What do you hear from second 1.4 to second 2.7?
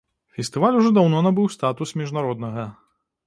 статус міжнароднага.